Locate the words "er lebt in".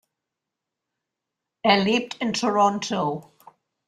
1.61-2.33